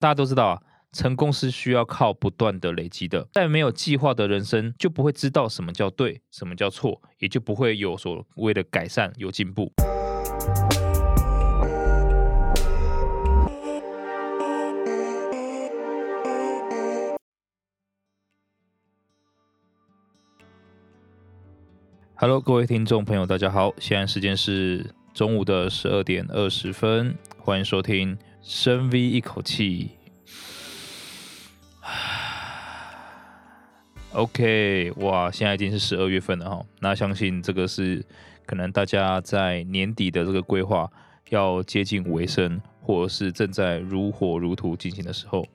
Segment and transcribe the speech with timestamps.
[0.00, 0.62] 大家都知道啊，
[0.92, 3.28] 成功是需要靠不断的累积的。
[3.34, 9.70] 在没有计划的人生，就不会知道什么叫对，什么叫错，也就不会有所谓的改善、有进步。
[22.14, 28.16] Hello，各位听众朋友，大家好，现在时间是中午的十二点二十分，欢迎收听。
[28.42, 29.90] 深 V 一口气，
[34.12, 38.04] OK，哇，现在已经是十二月份了哈，那相信这个是
[38.46, 40.90] 可能大家在年底的这个规划
[41.28, 45.46] 要接近尾声，或者是正在如火如荼进行的时候。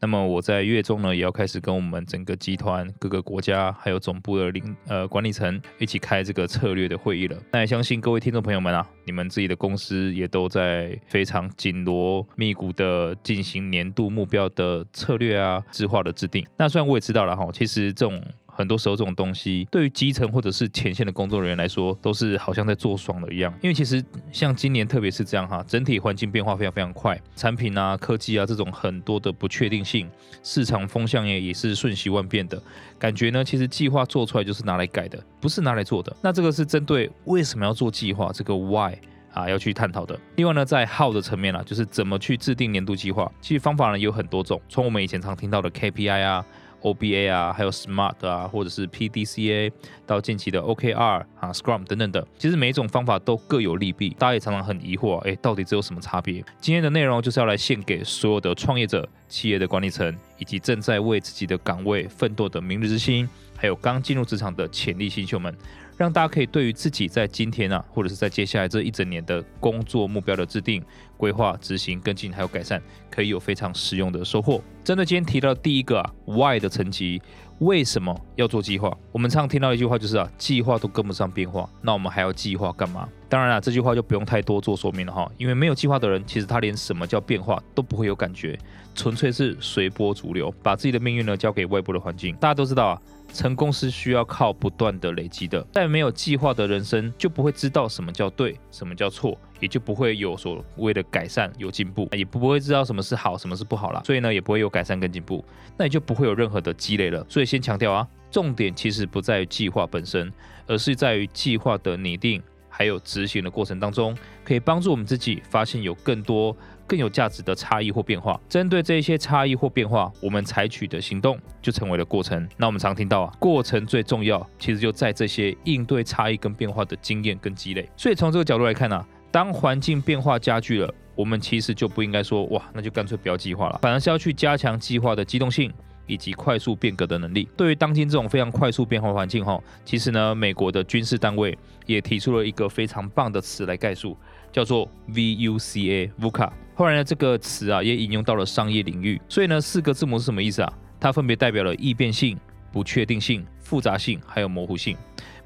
[0.00, 7.36] 那么我在月中呢，也要开始跟我们整个集团、各个国家还有总部的领呃管理层一起开这个策略的会议了。
[7.50, 16.46] 那也相信各位听众朋友们啊，你们自己的公司也都在非常紧锣密鼓的进行年度目标的策略啊、计划的制定。
[16.58, 18.22] 那虽然我也知道了哈，其实这种。
[18.56, 23.52] 很多时候，这种东西对于基层或者是前线的工作人员来说，都是好像在做爽了一样。
[23.60, 30.08] 因为其实像今年，特别是这样哈，整体环境变化非常非常快，产品啊、科技啊这种很多的不确定性，
[30.44, 32.62] 市场风向也也是瞬息万变的。
[32.96, 36.14] 感觉呢，其实计划做出来就是拿来改的，不是拿来做的。
[36.22, 38.94] 那这个是针对为什么要做计划这个 why
[39.32, 40.16] 啊要去探讨的。
[40.36, 43.28] 另外呢，在 how 的层面啊，就是怎么去制定年度计划。
[43.40, 46.46] 其实方法呢有很多种，从我们以前常听到的 KPI 啊。
[46.84, 49.72] OBA 啊，还有 SMART 啊，或者是 PDCA，
[50.06, 56.44] 到近期的 OKR 啊、Scrum 等等的，其实每一种方法都各有利弊，大家也常常很疑惑，哎，到底这有什么差别？
[56.60, 65.54] 今天的内容就是要来献给所有的创业者、企业的管理层，以及正在为自己的岗位奋斗的明日之星，还有刚进入职场的潜力新秀们。
[65.96, 70.82] 让大家可以对于自己在今天啊，或者是在接下来这一整年的工作目标的制定、
[71.16, 74.60] 规划、执行、跟进还有改善，可以有非常实用的收获。
[74.82, 77.22] 针对今天提到的第一个啊，Why 的层级，
[77.64, 78.94] 为什么要做计划？
[79.10, 83.08] 我们常听到一句话就是啊，计划都跟不上变化，那我们还要计划干嘛？
[83.26, 88.58] 当然了，这句话就不用太多做说明了哈，因为没有计划的人，其实他连什么叫变化都不会有感觉，
[88.94, 92.36] 纯粹是随波逐流，把自己的命运呢交给外部的环境。
[92.36, 93.00] 大家都知道啊。
[93.34, 104.00] 成功是需要靠不断的累积的，在没有计划的人生就不会知道什么叫对，什么叫错，也就不会有所谓的改善、有进步，也不会知道什么是好，什么是不好啦。
[104.04, 105.44] 所以呢，也不会有改善跟进步，
[105.76, 107.26] 那也就不会有任何的积累了。
[107.28, 110.32] 所以先强调啊，重点其实不在于计划本身，
[110.68, 112.40] 而是在于计划的拟定
[112.76, 116.56] 还有执行的过程当中，可以帮助我们自己发现有更多。
[116.86, 122.46] 更有价值的差异或变化，针对这一些差异或变化，我们采取的行动就成为了过程。
[122.58, 127.88] 那我们常听到啊，过程最重要，其实就在这些应对差异跟变化的经验跟积累。
[127.96, 135.72] 所以从这个角度来看呢、当环境变化加剧了，我们其实就不应该说哇，那就干脆不要计划了，反而是要去加强计划的机动性
[136.06, 137.48] 以及快速变革的能力。
[137.56, 141.56] 对于当今这种非常快速变化环境哈，其实呢，美国的军事单位
[141.86, 144.16] 也提出了一个非常棒的词来概述。
[144.52, 146.48] 叫做 VUCA，VUCA。
[146.76, 149.20] 后来呢，这个词啊也引用到了商业领域。
[149.28, 150.72] 所以呢，四个字母是什么意思啊？
[151.00, 152.38] 它分别代表了易变性、
[152.70, 154.96] 不确定性、复杂性，还有模糊性。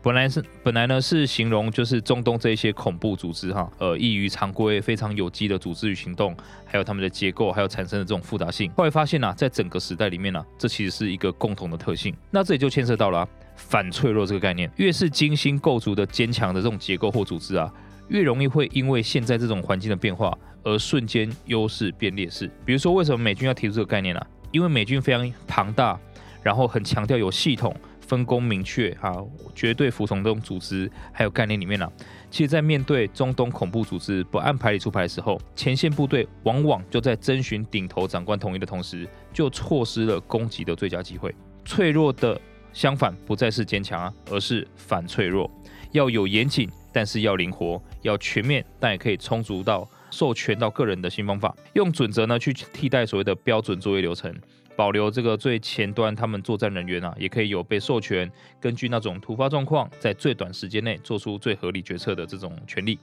[0.01, 8.71] 本来是本来呢是形容就是中东这些恐怖组织哈，呃异于常规、非常有机的组织与行动，还有他们的结构，还有产生的这种复杂性。
[8.77, 12.15] 后来发现呢、在整个时代里面呢、这其实是一个共同的特性。
[12.31, 14.71] 那这也就牵涉到了、反脆弱这个概念。
[14.77, 17.73] 越是精心构筑的坚强的这种结构或组织啊。
[18.09, 20.33] 越容易会因为现在这种环境的变化
[20.63, 22.51] 而瞬间优势变劣势。
[22.65, 26.01] 比如说，为什么美军要提出这个概念呢、因为美军非常庞大，
[26.43, 27.77] 然后很强调有系统、
[28.09, 29.15] 分工明确、啊，
[29.55, 31.93] 绝对服从这种组织还有概念里面呢、
[32.31, 41.35] 其实，在面对中东恐怖组织不按牌理出牌的时候，前线部队往往就在征询顶头长官同意的同时，就错失了攻击的最佳机会。
[41.65, 42.41] 脆弱的
[42.73, 45.51] 相反不再是坚强啊，而是反脆弱，
[45.93, 46.69] 要有严谨。
[46.91, 54.35] 但是要灵活，要全面，但也可以充足到授权到个人的新方法，用准则呢去替代所谓的标准作业流程，
[54.79, 58.31] 保留这个最前端他们作战人员啊，也可以有被授权，
[58.61, 62.97] 根据那种突发状况，在最短时间内做出最合理决策的这种权利。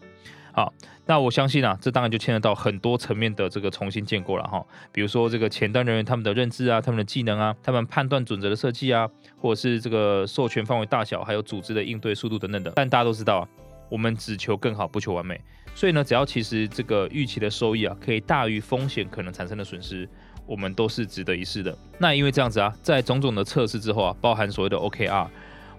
[0.53, 0.73] 好，
[1.05, 9.05] 那我相信啊，这当然就牵扯到很多层面的这个重新建构了哈，比如说这个前端人员他们的认知啊，他们的技能啊，他们判断准则的设计啊，
[9.37, 12.71] 或者是这个授权范围大小，还有组织的应对速度等等的。
[12.73, 13.43] 但大家都知道啊。
[13.87, 15.39] 我们只求更好，不求完美。
[15.75, 20.09] 所以呢，只要其实这个预期的收益啊，可以大于风险可能产生的损失，
[20.45, 21.77] 我们都是值得一试的。
[21.97, 25.27] 那因为这样子啊，在种种的测试之后啊，包含所谓的 OKR，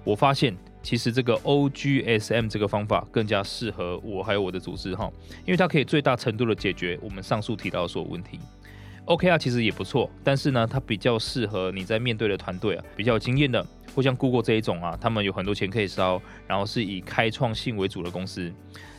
[0.05, 5.11] 我发现其实这个 OGSM 这个方法更加适合我还有我的组织哈，
[5.45, 8.39] 因为它可以最大程度的解决我们上述提到的所有问题。
[9.07, 13.65] OKR 其实也不错，但是呢，它比较适合你在面对的团队啊，比较有经验的，
[13.95, 18.53] 或像 Google 这一种啊，他们有很多钱可以烧，然后是以开创性为主的公司。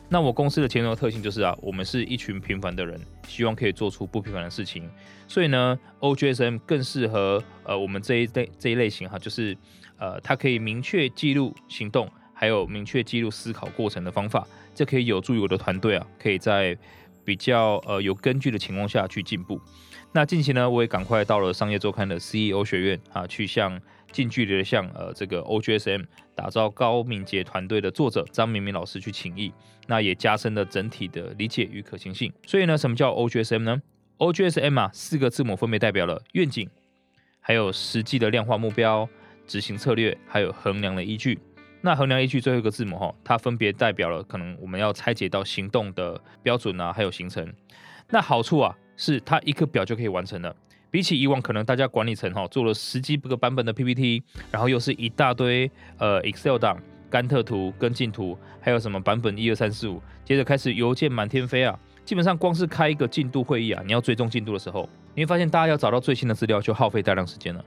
[0.10, 4.90] 那我公司的前端特性就是啊，我们是一群平凡的人，希望可以做出不平凡的事情，
[5.28, 9.58] 所以呢，OGSM 更适合呃我们这一类这一类型哈，就是
[9.98, 16.78] 呃它可以明确记录行动，还有明确记录思考过程的方法，这可以有助于我的团队啊，可以在
[17.26, 19.60] 比较呃有根据的情况下去进步。
[20.14, 23.78] 那近期呢，我也赶快到了商业周刊的 CEO 学院啊，去向
[24.12, 26.06] 近距离的向呃这个 OGSM
[26.36, 29.52] 打造高敏捷团队的作者张明明老师去请益，
[29.88, 32.32] 那也加深了整体的理解与可行性。
[32.46, 33.82] 所以呢，什么叫 OGSM 呢
[34.18, 36.70] ？OGSM 啊，四个字母分别代表了愿景，
[37.40, 39.08] 还有实际的量化目标、
[39.46, 41.40] 执行策略，还有衡量的依据。
[41.82, 47.54] 那衡量依据最后一个字母哈，它分别代表了可能我们要拆解到行动的标准啊，还有行程。
[48.10, 48.76] 那好处啊。
[49.00, 50.56] 是它一个表就可以完成了，
[50.90, 56.78] 比起以往可能大家管理层哈做了十几个版本的 PPT，然后又是一大堆呃 Excel 档、
[57.10, 67.64] 甘特图、跟进图，还有什么版本一二三四五，接着开始邮件满天飞啊，基本上光是开一个进度会议啊，你要追踪进度的时候，你会发现大家要找到最新的资料就耗费大量时间了。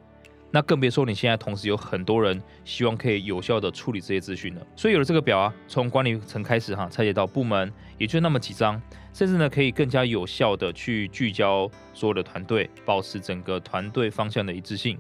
[0.53, 8.81] 那更别说你现在同时有很多人希望可以有效的处理这些资讯了，所以有了这个表啊，从管理层开始哈，拆解到部门，也就那么几张，
[9.13, 14.99] 甚至呢可以更加有效的去聚焦所有的团队，保持整个团队方向的一致性。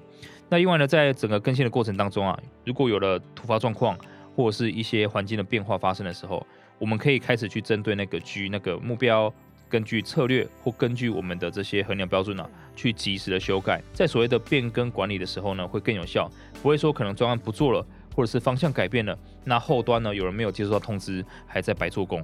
[0.48, 3.98] 那另外呢，在整个更新的过程当中啊，如果有了突发状况
[4.36, 6.46] 或者是一些环境的变化发生的时候，
[6.78, 9.32] 我们可以开始去针对那个 G 那个目标。
[9.70, 16.28] 根据策略或根据我们的这些衡量标准呢、啊，去及时的修改，在所谓的变更管理的时候呢，会更有效，
[16.60, 22.20] 不会说可能专案不做了，或者是方向改变了，那后端呢有人没有接收到通知，还在白做工。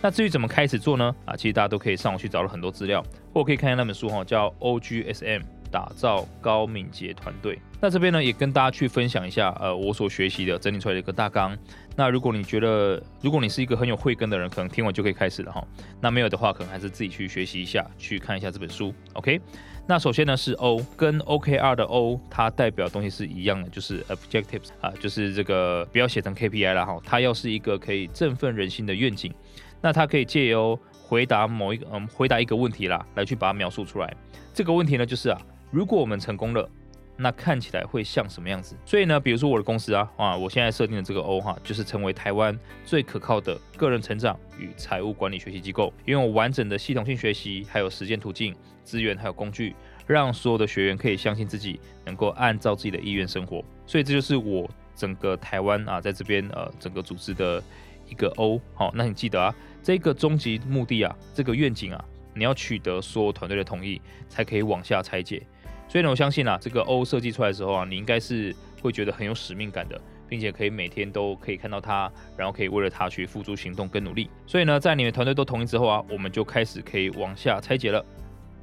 [0.00, 1.14] 那至于怎么开始做呢？
[1.26, 3.04] 啊，其实大家都可以上网去找了很多资料，
[3.34, 5.59] 或可以看一下那本书哈，叫 OGSM。
[5.70, 7.58] 打造高敏捷团队。
[7.80, 11.56] 那这边呢，也跟大家去分享一下，呃，我所学习的整理出来的一个大纲。
[11.96, 15.66] 那如果你觉得，如果你是一个很有慧根的人，可能听完就可以开始了哈。
[16.00, 18.92] 那没有的话，可能还是自己去学习一下，去看一下这本书。
[19.14, 19.40] OK。
[19.86, 27.00] 那首先呢是 O，跟 OKR 的 O，它代表东西是一样的，就是 Objectives 啊，就是这个不要写成 KPI 了哈。
[27.02, 29.32] 它要是一个可以振奋人心的愿景，
[29.80, 34.14] 那它可以借由回答某一个，嗯，回答一个问题啦，来去把它描述出来。
[34.54, 35.40] 这个问题呢，就是啊。
[35.70, 36.68] 如果我们成功了，
[37.16, 38.74] 那看起来会像什么样子？
[38.84, 49.76] 所以呢，比如说我的公司啊，啊，我现在设定的这个 O 哈，就是成为台湾最可靠的个人成长与财务管理学习机构，拥有完整的系统性学习，还有实践途径、资源还有工具，
[50.06, 53.62] 让所有的学员可以相信自己能够按照自己的意愿生活。
[53.86, 57.62] 所以这就是我整个台湾啊，在这边呃整个组织的
[58.08, 58.58] 一个 O。
[58.72, 62.02] 好，那你记得啊，这个终极目的啊，这个愿景啊，
[62.34, 65.42] 你要取得所有团队的同意，才可以往下拆解。
[65.90, 74.30] 所以呢，我相信啊，这个 O 设计出来的时候啊，你应该是会觉得很有使命感的，并且可以每天都可以看到它，然后可以为了它去付诸行动跟努力。
[74.46, 78.04] 所以呢，在你们团队都同意之后啊，我们就开始可以往下拆解了。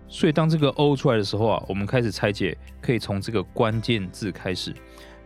[0.08, 4.74] 所以当这个 O 出来的时候啊，我们开始拆解，可以从这个关键字开始。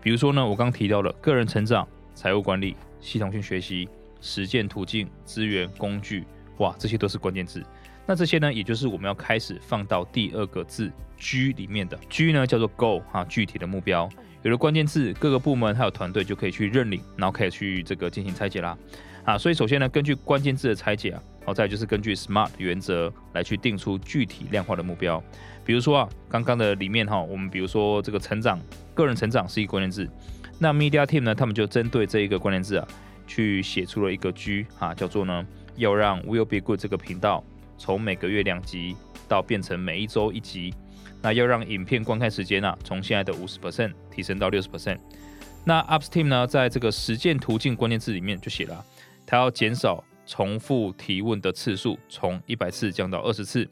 [0.01, 3.87] 比如说呢，我刚提到了个人成长、财务管理、系统性学习、
[4.21, 6.23] 实践途径、资源工具，
[6.57, 7.63] 哇，这些都是关键字。
[8.11, 14.09] 那这些呢，也就是我们要开始放到第二个字 G 里面的 G 呢，叫做 Goal 哈，具体的目标。
[14.43, 18.77] 有了关键字，各个部门还有团队就可以去认领，然后可以去这个进行拆解啦。
[19.23, 25.23] 啊，所以首先呢，根据关键字的拆解啊，好，再就是根据 SMART 原则来去定出具体量化的目标。
[25.63, 28.59] 比如说啊，刚刚的里面哈，我们比如说这个成长，
[28.93, 30.05] 个人成长是一个关键字，
[30.59, 32.85] 那 Media Team 呢，他们就针对这一个关键字啊，
[33.25, 37.41] 去写出了一个 G 啊，叫做呢，要让 Will Be Good 这个频道。
[37.81, 38.95] 从每个月两集
[39.27, 40.71] 到变成每一周一集，
[41.19, 44.99] 那要让影片观看时间啊，从现在的五十 percent 提升到六十 percent。
[45.65, 48.85] 那 Upsteam 呢，在这个实践途径关键字里面就写了，
[49.25, 53.67] 它要减少重复提问的次数，从一百次降到二十次，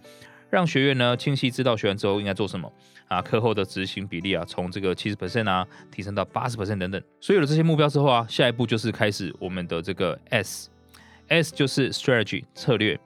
[0.50, 2.74] 让学员呢清晰知道学完之后应该做什么
[3.10, 7.00] 啊，课后的执行比例啊，从这个七十 percent 啊提升到八十 percent 等等。
[7.22, 13.00] 所以有了这些目标之后啊，下一步就是开始我们的这个 S，S 就是 Strategy 策略。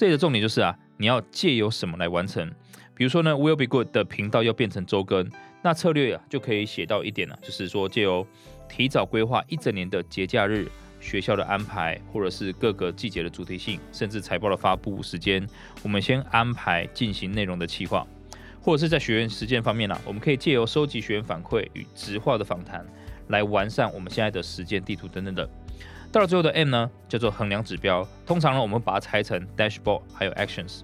[0.00, 2.50] 这里的重点就是啊，你要借由什么来完成？
[2.94, 5.30] 比如说呢，Will Be Good 的频道要变成周更，
[5.60, 8.26] 那策略啊就可以写到一点了，就是说借由
[8.66, 10.66] 提早规划一整年的节假日、
[11.00, 15.46] 学校的安排，或者是各个季节的主题性，甚至财报的发布时间，
[15.82, 18.06] 我们先安排进行内容的企划，
[18.58, 22.86] 或者是在学员实践方面呢，我们可以借由收集学员反馈与直化的访谈，
[23.28, 25.46] 来完善我们现在的实践地图等等的。
[26.12, 28.06] 到了最后的 M 呢，叫做衡量指标。
[28.26, 30.80] 通常呢，我们把它拆成 dashboard 还有 actions。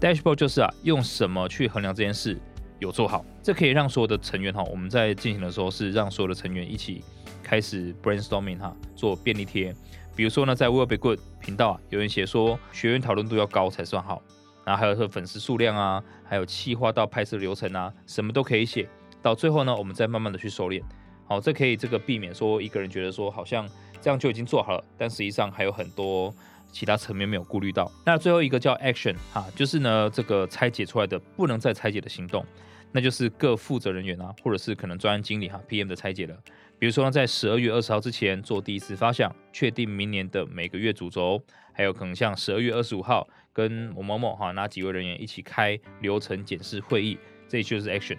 [0.00, 2.38] Dashboard 就是啊，用什么去衡量这件事
[2.78, 7.04] 有做好，这可以让所有的成员哈，我们在进行的时候是让所有的成员一起
[7.42, 9.74] 开始 brainstorming 哈，做便利贴。
[10.16, 14.22] 比如说呢，在 Will Be Good 频道啊，有人写说学员讨论度要高才算好，
[14.64, 18.88] 然后还有说粉丝数量啊，还有企划到拍摄流程啊，什么都可以写。
[19.20, 20.82] 到最后呢，我们再慢慢的去收敛。
[21.26, 23.68] 好，这可以这个避免说一个人觉得说好像
[24.00, 26.34] 这样就已经做好了，但实际上还有很多
[26.70, 27.90] 其他层面没有顾虑到。
[28.04, 32.44] 那最后一个叫 Action 哈，就是呢这个拆解出来的不能再拆解的行动，
[32.92, 36.36] 那就是各负责人员啊，或者是可能专案经理哈 PM 的拆解了。
[36.78, 47.16] 比如说呢，在十二月二十号之前做第一次发想，确定明年的每个月主轴，还有可能像十二月二十五号跟某某某哈那几位人员一起开流程检视会议，
[47.48, 48.18] 这就是 action。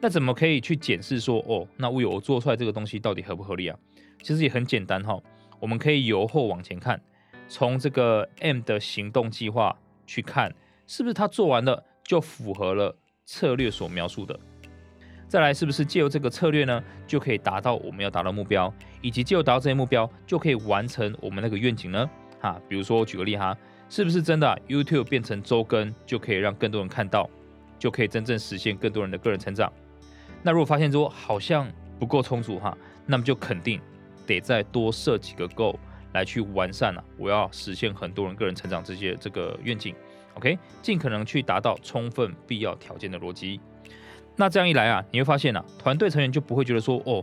[0.00, 3.76] 那怎么可以去检视说哦，那我有做出来这个东西到底合不合理啊？
[4.22, 5.20] 其实也很简单哈，
[5.58, 7.00] 我们可以由后往前看，
[7.48, 9.76] 从这个 M 的行动计划
[10.06, 10.54] 去看，
[10.86, 14.38] 是不是他做完了就符合了策略所描述的。
[15.26, 22.08] 再来，是不是借由这个策略呢，就可以达到我们要达到目标，以及借由达到这些目标，就可以完成我们那个愿景呢？
[22.40, 23.56] 哈，比如说我举个例哈，
[23.88, 27.28] 是不是真的啊，YouTube 变成周更就可以让更多人看到，
[27.78, 29.72] 就可以真正实现更多人的个人成长？
[30.42, 32.76] 那如果发现说好像不够充足哈，
[33.06, 33.80] 那么就肯定
[34.26, 35.78] 得再多设几个 g o
[36.12, 39.94] 来去完善了，我要实现很多人个人成长这些这个愿景
[40.34, 43.60] ，OK，尽可能去达到充分必要条件的逻辑。
[44.36, 47.22] 那这样一来啊，你会发现啊，团队成员就不会觉得说，哦，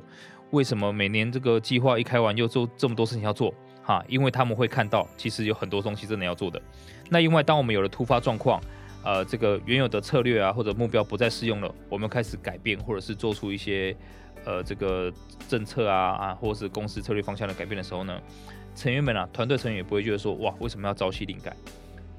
[0.52, 3.54] 为什么每年这个计划一开完又做这么多事情要做？
[3.82, 6.62] 哈，因为他们会看到，其实有很多东西真的要做的。
[7.10, 8.60] 那因为当我们有了突发状况，
[9.06, 13.96] 呃，这个原有的策略啊或者目标不再适用了，我们开始改变或者是做出一些
[14.44, 15.14] 呃这个
[15.48, 18.20] 政策啊啊或者是公司策略方向的改变的时候呢，
[18.76, 21.56] 成员们啊，团队成员也不会觉得说，哇，为什么要朝夕灵改？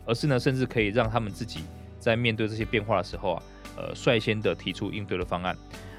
[0.07, 1.65] 而是呢，甚至可以让他们自己
[1.99, 3.43] 在面对这些变化的时候啊。
[3.79, 5.55] 呃，率先的提出应对的方案。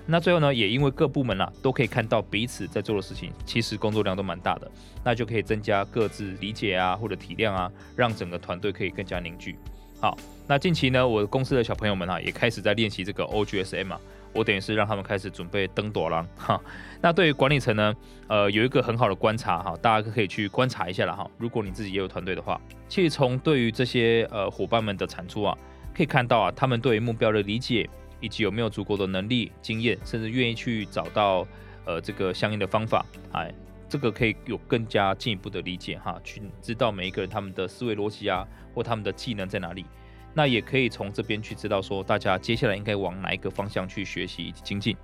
[0.07, 4.71] 那最后呢，也因为各部门啊都可以看到彼此在做的事情，其实工作量都蛮大的，
[5.03, 9.55] 那就可以增加各自理解啊或者体谅啊，让整个团队可以更加凝聚。
[9.99, 13.99] 好，那近期呢，我公司的小朋友们啊也开始在练习这个 OGSM 啊，
[14.31, 16.61] 我等于是让他们开始准备登朵郎哈。
[17.01, 17.95] 那对于管理层呢，
[18.27, 21.29] 呃，有一个很好的观察哈，大家可以去观察一下了哈。
[21.37, 25.57] 如果你自己也有团队的话，其实从对于这些呃伙伴们的产出啊。
[25.95, 27.89] 可以看到啊，他们对于目标的理解，
[28.19, 31.43] 以及有没有足够的能力、经验，甚至愿意去找到
[31.85, 33.51] 呃这个相应的方法，哎，
[33.89, 39.85] 这个可以有更加进一步的理解哈，去知道每一个人他们的思维逻辑啊，或他们的技能在哪里。
[40.33, 44.95] 那也可以从这边去知道说，大家接下来应该往哪一个方向去学习以及精进。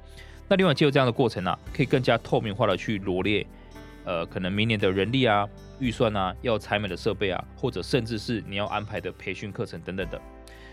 [0.48, 3.48] 那另外，借由这样的过程啊，可以更加透明化的去罗列，
[4.04, 5.48] 呃，可能明年的人力啊、
[5.80, 10.22] 预算啊、要采买的设备啊，或者甚至是你要安排的培训课程等等的。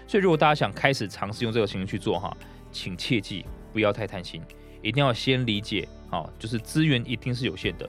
[0.06, 2.36] 所以，如果大家想开始尝试用这个形式去做哈，
[2.72, 4.42] 请切记不要太贪心，
[4.82, 7.88] 一定要先理解啊，就是资源一定是有限的，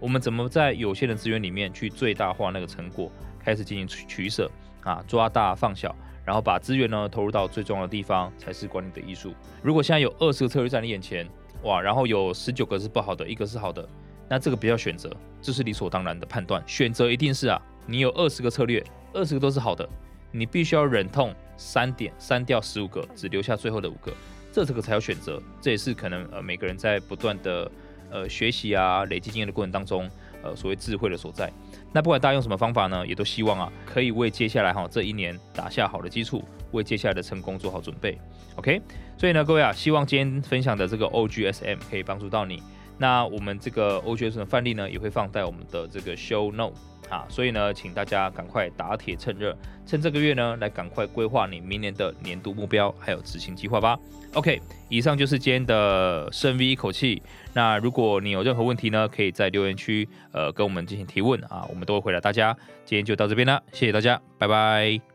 [0.00, 4.50] 我们怎么在有限的资源里面去最大化那个成果，开始进行取取舍
[4.82, 9.34] 啊，抓大放小，然后把资源呢投入到最重要的地方，才是管理的艺术。
[9.62, 11.28] 如果现在有二十个策略在你眼前，
[11.62, 13.86] 哇，然后有十九个是不好的，一个是好的，
[14.26, 16.62] 那这个不要选择，这是理所当然的判断。
[16.66, 19.86] 选择一定是啊，你有二十个策略，二十个都是好的。
[20.32, 24.12] 你必须要忍痛删点删掉十五个，只留下最后的五个，
[24.52, 25.42] 这这个才有选择。
[25.60, 27.70] 这也是可能呃每个人在不断的
[28.10, 30.08] 呃学习啊累积经验的过程当中，
[30.42, 31.52] 呃所谓智慧的所在。
[31.92, 38.18] 那不管大家用什么方法呢，也都希望啊可以为接下来哈这一年打下好的基础，为接下来的成功做好准备。
[38.56, 38.80] OK，
[39.16, 42.62] 所以呢各位啊，希望今天分享的这个 OGSM 可以帮助到你。
[43.00, 46.76] 那我们这个 o g s 的范例呢，也会放在我们的这个 Show Note。
[47.08, 49.52] 啊，所以呢，请大家赶快打铁趁热，
[49.84, 53.98] 趁这个月呢，来赶快规划你明年的年度目标还有执行计划吧。
[54.34, 57.20] OK，以上就是今天的深 V 一口气。
[57.52, 62.56] 那如果你有任何问题呢，可以在留言区呃跟我们进行提问啊，我们都会回答大家。
[62.84, 65.09] 今天就到这边了，谢谢大家，拜拜。